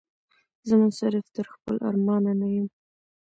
زه 0.67 0.73
منصرف 0.81 1.25
تر 1.35 1.45
خپل 1.53 1.75
ارمان 1.87 2.23
نه 2.41 2.47
یمه 2.55 2.71